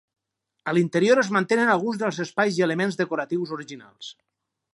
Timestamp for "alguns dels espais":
1.73-2.59